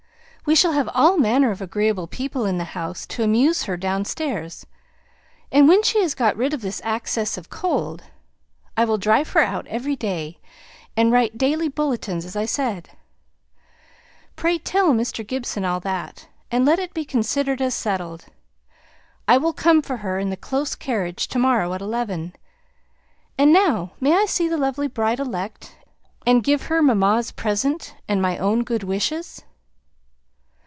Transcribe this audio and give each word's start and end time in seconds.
We 0.43 0.55
shall 0.55 0.71
have 0.73 0.89
all 0.93 1.17
manner 1.17 1.51
of 1.51 1.61
agreeable 1.61 2.07
people 2.07 2.45
in 2.47 2.57
the 2.57 2.63
house 2.65 3.05
to 3.07 3.21
amuse 3.23 3.63
her 3.65 3.77
downstairs; 3.77 4.65
and 5.51 5.67
when 5.69 5.83
she 5.83 6.01
has 6.01 6.15
got 6.15 6.35
rid 6.35 6.51
of 6.55 6.61
this 6.61 6.81
access 6.83 7.37
of 7.37 7.51
cold, 7.51 8.03
I 8.75 8.83
will 8.83 8.97
drive 8.97 9.29
her 9.29 9.39
out 9.39 9.67
every 9.67 9.95
day, 9.95 10.39
and 10.97 11.09
write 11.11 11.37
daily 11.37 11.69
bulletins, 11.69 12.25
as 12.25 12.35
I 12.35 12.45
said. 12.45 12.89
Pray 14.35 14.57
tell 14.57 14.89
Mr. 14.93 15.25
Gibson 15.25 15.63
all 15.63 15.79
that, 15.81 16.27
and 16.49 16.65
let 16.65 16.79
it 16.79 16.93
be 16.95 17.05
considered 17.05 17.61
as 17.61 17.75
settled. 17.75 18.25
I 19.27 19.37
will 19.37 19.53
come 19.53 19.81
for 19.83 19.97
her 19.97 20.17
in 20.17 20.31
the 20.31 20.35
close 20.37 20.73
carriage 20.73 21.27
to 21.29 21.39
morrow, 21.39 21.71
at 21.75 21.81
eleven. 21.81 22.35
And 23.37 23.53
now 23.53 23.91
may 24.01 24.13
I 24.17 24.25
see 24.25 24.49
the 24.49 24.57
lovely 24.57 24.87
bride 24.87 25.19
elect, 25.19 25.77
and 26.25 26.43
give 26.43 26.63
her 26.63 26.81
mamma's 26.81 27.31
present, 27.31 27.93
and 28.09 28.19
my 28.21 28.37
own 28.39 28.63
good 28.63 28.81
wishes?" 28.83 29.43